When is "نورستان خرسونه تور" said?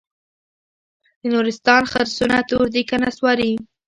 1.33-2.65